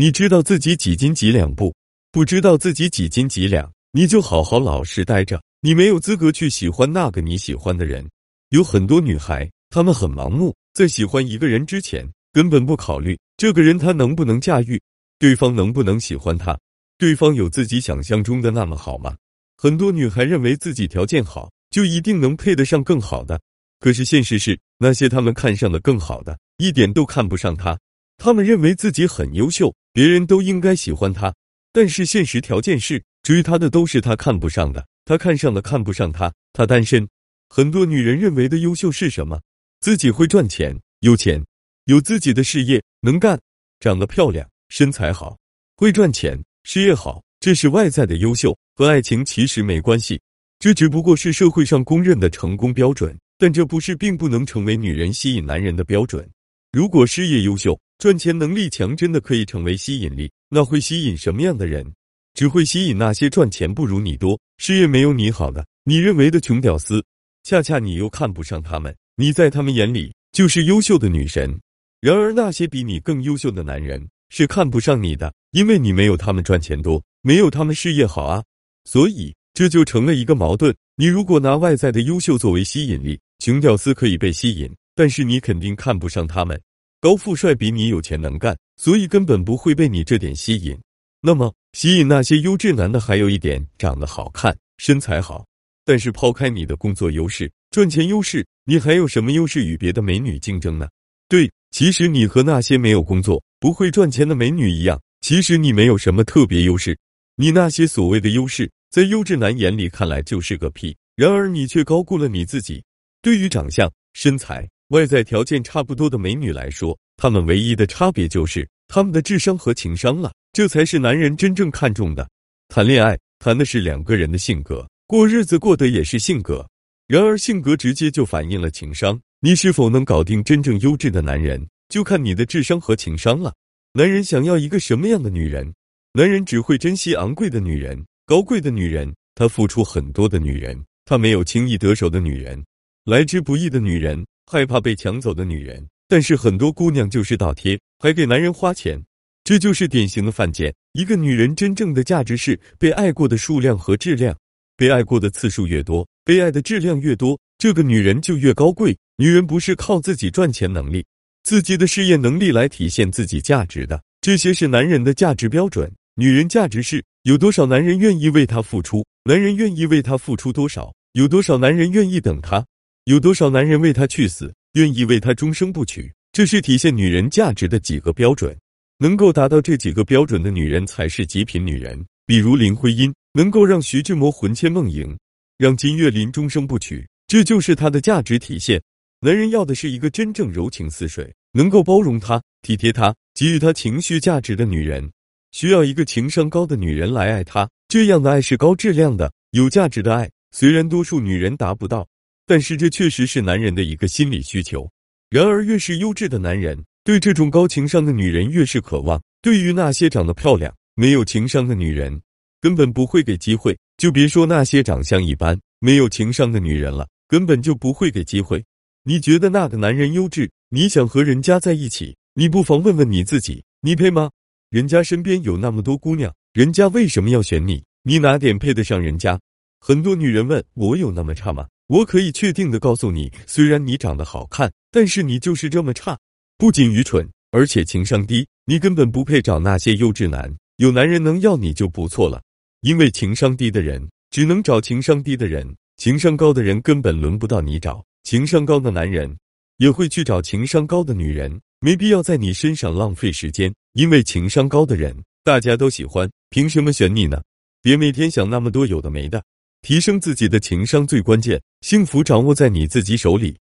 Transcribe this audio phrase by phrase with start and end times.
[0.00, 1.74] 你知道自己几斤几两不？
[2.12, 5.42] 不知道自己几斤几两，你就好好老实待着。
[5.60, 8.08] 你没有资格去喜欢那个你喜欢的人。
[8.50, 14.80] 有很多女孩，她们很盲目，在喜欢一个人之前，根本不考虑这个人他能不能驾驭，
[15.18, 16.56] 对方能不能喜欢他，
[16.96, 19.16] 对方有自己想象中的那么好吗？
[19.56, 23.40] 很多女孩认为自己条件好，就一定能配得上更好的。
[23.80, 27.76] 可是现实是，那些他们看上的更好的，一点都看不上他。
[28.16, 31.34] 他们认为自己很优秀，别人都应该喜欢他。
[31.72, 37.04] 但是现实条件是，追他的都是他看不上的，他看上的看不上他，他单身。
[37.48, 39.40] 很多女人认为的优秀是什么？
[39.80, 41.44] 自己会赚钱，有钱，
[41.86, 43.36] 有自己的事业，能干，
[43.80, 45.36] 长得漂亮，身材好，
[45.74, 47.20] 会赚钱，事业好。
[47.40, 50.20] 这是外在的优秀，和爱情其实没关系，
[50.60, 53.18] 这只不过是社会上公认的成功标准。
[53.36, 56.30] 但这不是并不能成为女人吸引男人的标准。
[56.70, 61.90] 如果事业优秀、赚钱能力强，真的可以成为吸引力，那会吸引什么样的人？
[62.34, 67.02] 只会吸引那些赚钱不如你多、事业没有你好的你认为的穷屌丝。
[67.42, 71.58] 恰恰你又看不上他们，你在他们眼里就是优秀的女神。
[72.02, 77.02] 然而那些比你更优秀的男人是看不上你的，因为你没有他们赚钱多。
[77.22, 78.44] 没有他们事业好啊，
[78.84, 80.74] 所以这就成了一个矛盾。
[80.96, 86.60] 你如果拿外在的优秀作为吸引力，穷屌丝可以被吸引，但是你肯定看不上他们。
[87.00, 90.76] 高富帅比你有钱能干，所以根本不会被你这点吸引。
[91.20, 95.46] 那么吸引那些优质男的还有一点，长得好看，身材好。
[95.84, 100.88] 但是抛开你的工作优势、赚钱优势，你还有什么优势与别的美女竞争呢？
[101.28, 106.98] 对，其实你和那些没有工作、不会赚钱的美女一样，其实你没有什么特别优势。
[107.36, 110.96] 你那些所谓的优势，在优质男眼里看来就是个屁。
[111.14, 112.82] 然而你却高估了你自己。
[113.22, 120.32] 对于长相、身材、外在条件差不多的美女来说，她们唯一的差别就是她们的智商和情商了。
[120.52, 122.28] 这才是男人真正看重的。
[122.68, 126.66] 谈恋爱谈的是两个人的性格，过日子过的也是性格。
[127.06, 129.18] 然而性格直接就反映了情商。
[129.40, 133.54] 你是否能搞定真正优质的男人，就看你的智商和情商了。
[133.92, 135.72] 男人想要一个什么样的女人？
[136.12, 142.64] 男人只会珍惜昂贵的女人、高贵的女人，他付出很多的女人，他没有轻易得手的女人，
[143.04, 145.86] 来之不易的女人，害怕被抢走的女人。
[146.08, 148.98] 但是很多姑娘就是倒贴，还给男人花钱，
[149.44, 150.74] 这就是典型的犯贱。
[150.94, 154.34] 一个女人真正的价值是被爱过的数量和质量，
[154.74, 158.96] 被爱过的次数越多，被爱的质量越多，这个女人就越高贵。
[159.18, 161.04] 女人不是靠自己赚钱能力、
[161.42, 165.92] 自己的事业能力来体现自己价值的，这些是男人的价值标准。
[166.14, 170.90] 女人价值是有多少男人愿意为她付出，男人愿意为她付出多少？
[171.12, 172.64] 有多少男人愿意等她？
[173.08, 176.12] 有多少男人为她去死，愿意为她终生不娶？
[176.30, 178.54] 这是体现女人价值的几个标准。
[178.98, 182.04] 能够达到这几个标准的女人才是极品女人。
[182.26, 185.16] 比如林徽因，能够让徐志摩魂牵梦萦，
[185.56, 188.78] 让金岳霖终生不娶，这就是她的价值体现。
[189.20, 195.10] 男人要的是一个真正柔情似水，能够包容他、体贴他、给予他情绪价值的女人。
[195.52, 200.30] 需要一个情商高的女人来爱他，这样的爱是高质量的、有价值的爱。
[200.52, 202.06] 虽然多数女人达不到，
[202.48, 204.90] 但是这确实是男人的一个心理需求。
[205.28, 209.22] 然而，越是优质的男人，对这种高情商的女人越是渴望。
[209.42, 212.18] 对于那些长得漂亮、没有情商的女人，
[212.58, 213.76] 根本不会给机会。
[213.98, 218.64] 就别说那些长相一般、没有情商的女人了，根本就不会给机会。
[219.04, 224.30] 你觉得那个男人优质，你想和人家在一起，你不妨问问你自己，你配吗？
[224.70, 227.84] 人家身边有那么多姑娘，人家为什么要选你？
[228.04, 229.38] 你哪点配得上人家？
[229.80, 231.68] 很多女人问我有那么差吗？
[231.88, 236.18] 我可以确定的告诉你，虽然你长得好看，但是你就是这么差，
[236.58, 240.54] 不仅愚蠢，而且情商低，你根本不配找那些优质男。
[240.76, 242.42] 有男人能要你就不错了，
[242.82, 245.66] 因为情商低的人只能找情商低的人，
[245.96, 248.04] 情商高的人根本轮不到你找。
[248.22, 249.34] 情商高的男人
[249.78, 253.74] 也会去找情商高的女人，没必要在你身上浪费时间。
[253.94, 257.42] 因为情商高的人，大家都喜欢，凭什么选你呢？
[257.80, 259.42] 别每天想那么多有的没的，
[259.80, 263.58] 提升自己的情商最关键，幸福掌握在你自己手里。